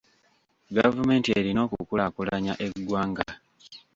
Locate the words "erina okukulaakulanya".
1.39-2.53